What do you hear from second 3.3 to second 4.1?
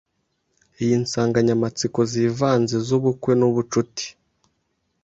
nubucuti